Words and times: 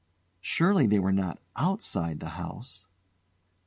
Surely 0.39 0.87
they 0.87 0.97
were 0.97 1.11
not 1.11 1.39
outside 1.55 2.19
the 2.21 2.29
house! 2.29 2.87